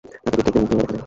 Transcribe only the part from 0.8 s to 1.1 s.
দেখা যায়।